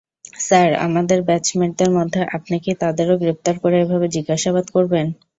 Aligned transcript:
Sir, 0.39 0.69
আমার 0.85 1.03
ব্যাচ-মেটদের 1.27 1.89
মধ্যে 1.97 2.21
আপনি 2.37 2.55
কি 2.59 2.71
তাদেরও 2.81 3.15
গ্রেফতার 3.17 3.55
করে 3.63 3.75
এভাবে 3.79 4.07
জিজ্ঞাসাবাদ 4.15 4.65
করবেন? 4.69 5.05